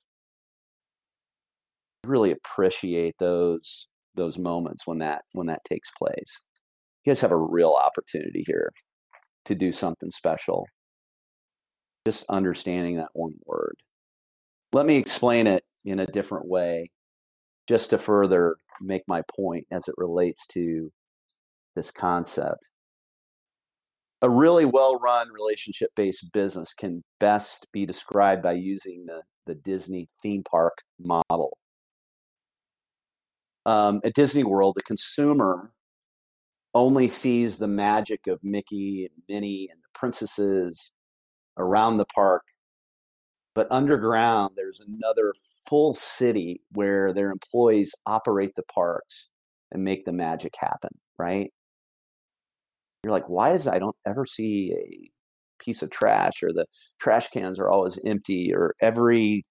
Really 2.06 2.32
appreciate 2.32 3.16
those 3.20 3.88
those 4.16 4.38
moments 4.38 4.88
when 4.88 4.98
that 4.98 5.22
when 5.34 5.48
that 5.48 5.64
takes 5.66 5.90
place 5.98 6.42
you 7.06 7.12
guys 7.12 7.22
have 7.22 7.32
a 7.32 7.38
real 7.38 7.72
opportunity 7.74 8.44
here 8.46 8.72
to 9.46 9.56
do 9.56 9.72
something 9.72 10.12
special. 10.12 10.68
Just 12.06 12.26
understanding 12.30 12.98
that 12.98 13.10
one 13.14 13.34
word. 13.46 13.76
Let 14.74 14.86
me 14.86 14.98
explain 14.98 15.48
it 15.48 15.64
in 15.86 16.00
a 16.00 16.08
different 16.08 16.48
way, 16.48 16.92
just 17.68 17.90
to 17.92 17.98
further 17.98 18.58
make 18.82 19.04
my 19.08 19.22
point 19.36 19.66
as 19.72 19.88
it 19.88 19.96
relates 19.98 20.46
to 20.48 20.92
this 21.76 21.92
concept. 21.92 22.70
A 24.22 24.30
really 24.30 24.66
well 24.66 25.00
run 25.00 25.30
relationship 25.32 25.92
based 25.96 26.32
business 26.34 26.74
can 26.74 27.04
best 27.20 27.68
be 27.72 27.86
described 27.86 28.44
by 28.44 28.54
using 28.54 29.06
the, 29.06 29.22
the 29.46 29.56
Disney 29.56 30.08
theme 30.22 30.44
park 30.44 30.80
model. 31.00 31.58
Um, 33.66 34.02
at 34.04 34.14
Disney 34.14 34.44
World, 34.44 34.76
the 34.76 34.84
consumer 34.84 35.72
only 36.74 37.08
sees 37.08 37.58
the 37.58 37.68
magic 37.68 38.28
of 38.28 38.44
Mickey 38.44 39.10
and 39.10 39.24
Minnie 39.28 39.70
and 39.72 39.80
the 39.80 39.88
princesses 39.94 40.92
around 41.58 41.98
the 41.98 42.06
park. 42.06 42.44
But 43.56 43.68
underground, 43.72 44.54
there's 44.56 44.82
another 44.82 45.34
full 45.68 45.94
city 45.94 46.62
where 46.72 47.14
their 47.14 47.32
employees 47.32 47.94
operate 48.06 48.52
the 48.56 48.64
parks 48.64 49.28
and 49.72 49.84
make 49.84 50.06
the 50.06 50.14
magic 50.14 50.54
happen, 50.58 50.92
right? 51.18 51.52
You're 53.04 53.12
like, 53.12 53.28
why 53.30 53.52
is 53.52 53.68
I 53.68 53.80
don't 53.80 53.96
ever 54.06 54.26
see 54.26 54.74
a 54.74 55.64
piece 55.64 55.82
of 55.82 55.90
trash 55.90 56.44
or 56.44 56.52
the 56.54 56.66
trash 57.00 57.30
cans 57.30 57.60
are 57.60 57.70
always 57.70 58.00
empty 58.06 58.54
or 58.54 58.76
every 58.82 59.46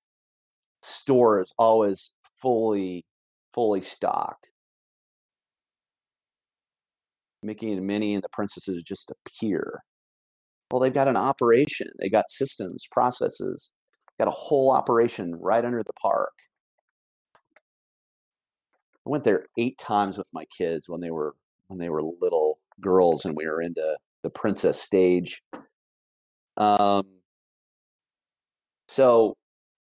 store 0.83 1.41
is 1.41 1.53
always 1.59 2.13
fully 2.41 3.05
fully 3.53 3.81
stocked 3.81 4.51
Mickey 7.43 7.73
and 7.73 7.87
Minnie 7.87 8.15
and 8.15 8.23
the 8.23 8.29
princesses 8.29 8.83
just 8.83 9.11
appear. 9.11 9.83
Well, 10.71 10.81
they've 10.81 10.93
got 10.93 11.09
an 11.09 11.17
operation. 11.17 11.89
They 11.99 12.11
got 12.11 12.31
systems, 12.31 12.85
processes, 12.91 13.71
got 14.19 14.29
a 14.29 14.33
whole 14.33 14.71
operation 14.71 15.35
right 15.37 15.65
under 15.65 15.83
the 15.83 15.93
park. 15.95 16.33
I 19.07 19.11
went 19.11 19.25
there 19.25 19.47
eight 19.57 19.79
times 19.79 20.19
with 20.19 20.29
my 20.33 20.45
kids 20.47 20.89
when 20.89 21.01
they 21.01 21.11
were 21.11 21.35
when 21.69 21.79
they 21.79 21.89
were 21.89 22.03
little 22.03 22.59
girls 22.81 23.25
and 23.25 23.37
we 23.37 23.47
were 23.47 23.63
into 23.63 23.97
the 24.23 24.31
princess 24.31 24.81
stage. 24.81 25.43
Um, 26.57 27.07
so 28.89 29.37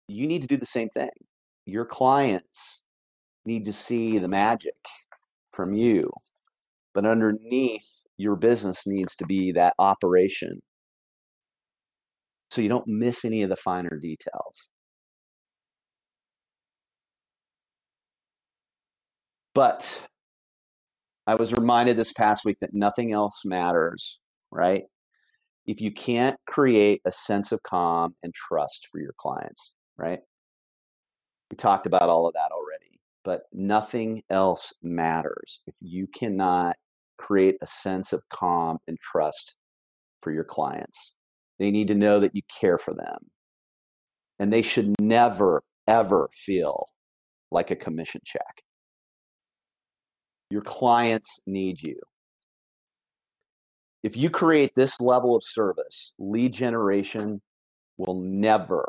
you 0.09 0.27
need 0.27 0.43
to 0.43 0.49
do 0.49 0.57
the 0.57 0.67
same 0.67 0.89
thing. 0.89 1.11
Your 1.65 1.85
clients 1.85 2.83
need 3.45 3.65
to 3.67 3.73
see 3.73 4.19
the 4.19 4.29
magic 4.29 4.75
from 5.53 5.73
you 5.73 6.11
but 6.97 7.05
underneath 7.05 7.87
your 8.17 8.37
business 8.37 8.87
needs 8.87 9.15
to 9.17 9.27
be 9.27 9.53
that 9.53 9.75
operation. 9.79 10.63
So 12.51 12.61
you 12.63 12.69
don't 12.69 12.87
miss 12.89 13.25
any 13.25 13.43
of 13.43 13.51
the 13.51 13.57
finer 13.57 13.99
details. 14.01 14.69
But 19.55 20.07
I 21.27 21.35
was 21.37 21.53
reminded 21.53 21.97
this 21.97 22.13
past 22.13 22.45
week 22.45 22.59
that 22.61 22.75
nothing 22.75 23.13
else 23.13 23.43
matters, 23.45 24.21
right? 24.53 24.85
If 25.67 25.81
you 25.81 25.93
can't 25.93 26.39
create 26.47 27.03
a 27.07 27.13
sense 27.13 27.53
of 27.53 27.63
calm 27.65 28.15
and 28.23 28.35
trust 28.35 28.89
for 28.93 29.01
your 29.01 29.15
clients. 29.19 29.73
right? 29.99 30.21
We 31.51 31.57
talked 31.57 31.87
about 31.87 32.09
all 32.11 32.27
of 32.29 32.35
that 32.35 32.53
already, 32.53 33.01
but 33.25 33.45
nothing 33.53 34.23
else 34.31 34.73
matters 34.83 35.61
if 35.67 35.75
you 35.81 36.07
cannot 36.09 36.77
create 37.19 37.57
a 37.63 37.67
sense 37.67 38.13
of 38.13 38.23
calm 38.31 38.79
and 38.89 38.99
trust 39.01 39.57
for 40.23 40.33
your 40.33 40.45
clients. 40.45 41.16
They 41.59 41.71
need 41.71 41.89
to 41.89 41.95
know 41.95 42.21
that 42.21 42.35
you 42.35 42.43
care 42.61 42.79
for 42.79 42.95
them. 42.95 43.31
And 44.39 44.53
they 44.53 44.63
should 44.63 44.95
never, 45.01 45.63
ever 45.89 46.29
feel 46.35 46.89
like 47.51 47.71
a 47.71 47.77
commission 47.77 48.21
check. 48.25 48.63
Your 50.51 50.63
clients 50.63 51.41
need 51.47 51.83
you. 51.83 51.99
If 54.03 54.17
you 54.17 54.31
create 54.31 54.73
this 54.77 55.01
level 55.01 55.35
of 55.35 55.43
service, 55.43 56.13
lead 56.19 56.53
generation 56.53 57.41
will 57.97 58.21
never, 58.21 58.87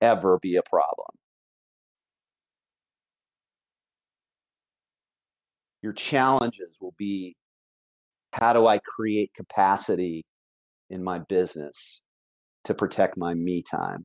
ever 0.00 0.38
be 0.40 0.56
a 0.56 0.62
problem. 0.62 1.08
Your 5.82 5.92
challenges 5.92 6.76
will 6.80 6.94
be 6.98 7.36
how 8.32 8.52
do 8.52 8.66
I 8.66 8.78
create 8.78 9.32
capacity 9.34 10.24
in 10.90 11.02
my 11.02 11.18
business 11.18 12.02
to 12.64 12.74
protect 12.74 13.16
my 13.16 13.34
me 13.34 13.62
time? 13.62 14.04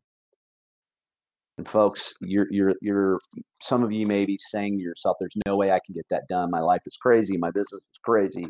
And 1.57 1.67
folks, 1.67 2.13
you're 2.21 2.47
you're 2.49 2.75
you're 2.81 3.19
some 3.61 3.83
of 3.83 3.91
you 3.91 4.07
may 4.07 4.25
be 4.25 4.37
saying 4.37 4.77
to 4.77 4.83
yourself, 4.83 5.17
there's 5.19 5.35
no 5.45 5.55
way 5.55 5.71
I 5.71 5.79
can 5.85 5.93
get 5.93 6.07
that 6.09 6.23
done. 6.29 6.49
My 6.49 6.61
life 6.61 6.81
is 6.85 6.97
crazy, 6.97 7.37
my 7.37 7.51
business 7.51 7.83
is 7.83 7.99
crazy. 8.03 8.47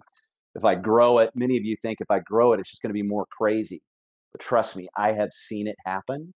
If 0.56 0.66
I 0.66 0.76
grow 0.76 1.20
it, 1.20 1.32
many 1.36 1.58
of 1.58 1.66
you 1.66 1.76
think 1.82 2.00
if 2.02 2.12
I 2.12 2.20
grow 2.20 2.54
it, 2.54 2.60
it's 2.60 2.70
just 2.70 2.82
going 2.82 2.90
to 2.90 2.94
be 2.94 3.04
more 3.04 3.26
crazy. 3.32 3.82
But 4.32 4.42
trust 4.42 4.76
me, 4.76 4.88
I 4.98 5.14
have 5.14 5.32
seen 5.34 5.68
it 5.68 5.76
happen 5.86 6.34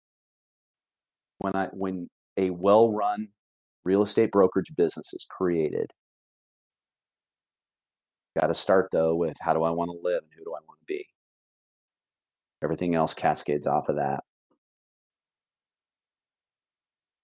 when 1.40 1.56
I 1.56 1.68
when 1.72 2.10
a 2.38 2.50
well-run 2.50 3.30
real 3.86 4.04
estate 4.04 4.32
brokerage 4.32 4.74
business 4.76 5.14
is 5.14 5.26
created. 5.30 5.92
Got 8.40 8.48
to 8.48 8.54
start 8.54 8.90
though 8.92 9.16
with 9.16 9.38
how 9.40 9.54
do 9.54 9.64
I 9.64 9.72
want 9.72 9.92
to 9.92 9.98
live 10.02 10.24
and 10.24 10.32
who 10.38 10.44
do 10.44 10.52
I 10.52 10.60
want 10.68 10.80
to 10.80 10.86
be? 10.88 11.08
Everything 12.66 12.96
else 12.96 13.14
cascades 13.14 13.68
off 13.68 13.90
of 13.90 13.98
that. 13.98 14.24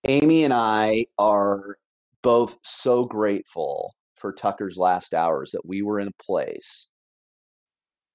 Amy 0.08 0.44
and 0.44 0.54
I 0.54 1.08
are 1.18 1.78
both 2.22 2.60
so 2.64 3.06
grateful 3.06 3.96
for 4.18 4.32
Tucker's 4.32 4.78
last 4.78 5.16
hours 5.16 5.50
that 5.52 5.66
we 5.66 5.82
were 5.82 6.00
in 6.00 6.08
a 6.10 6.24
place 6.24 6.90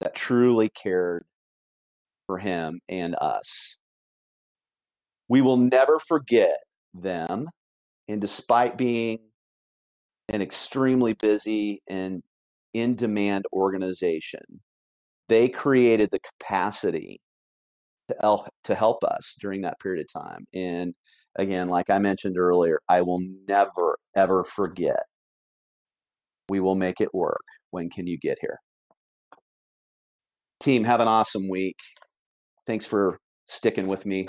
that 0.01 0.15
truly 0.15 0.69
cared 0.69 1.25
for 2.27 2.39
him 2.39 2.79
and 2.89 3.17
us. 3.21 3.77
We 5.29 5.41
will 5.41 5.57
never 5.57 5.99
forget 5.99 6.59
them. 6.95 7.49
And 8.07 8.21
despite 8.21 8.79
being 8.79 9.19
an 10.29 10.43
extremely 10.43 11.15
busy 11.15 11.83
and 11.89 12.23
in 12.73 12.95
demand 12.95 13.47
organization, 13.53 14.61
they 15.29 15.49
mm-hmm. 15.49 15.59
created 15.59 16.11
the 16.11 16.21
capacity 16.21 17.21
to 18.09 18.17
help, 18.21 18.49
to 18.65 18.75
help 18.75 19.03
us 19.05 19.37
during 19.41 19.63
that 19.63 19.81
period 19.81 20.07
of 20.07 20.23
time. 20.23 20.47
And 20.55 20.95
again, 21.37 21.69
like 21.69 21.91
I 21.91 21.99
mentioned 21.99 22.39
earlier, 22.39 22.81
I 22.89 23.03
will 23.03 23.21
never, 23.49 23.97
ever 24.15 24.45
forget. 24.45 25.03
We 26.49 26.61
will 26.61 26.77
make 26.77 27.01
it 27.01 27.13
work. 27.15 27.43
When 27.71 27.91
can 27.91 28.07
you 28.07 28.19
get 28.19 28.39
here? 28.41 28.59
Team, 30.61 30.85
have 30.85 31.01
an 31.01 31.09
awesome 31.09 31.49
week. 31.49 31.77
Thanks 32.67 32.87
for 32.87 33.19
sticking 33.47 33.87
with 33.87 34.07
me. 34.07 34.29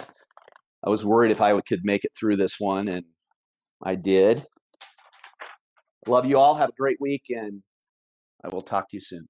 I 0.84 0.90
was 0.90 1.06
worried 1.06 1.32
if 1.32 1.42
I 1.42 1.60
could 1.62 1.82
make 1.84 2.06
it 2.06 2.12
through 2.18 2.38
this 2.38 2.60
one, 2.60 2.88
and 2.88 3.06
I 3.84 3.96
did. 3.96 4.46
Love 6.08 6.26
you 6.26 6.38
all. 6.38 6.56
Have 6.56 6.70
a 6.70 6.80
great 6.80 6.98
week, 7.00 7.24
and 7.30 7.62
I 8.44 8.50
will 8.50 8.62
talk 8.62 8.90
to 8.90 8.98
you 8.98 9.02
soon. 9.02 9.28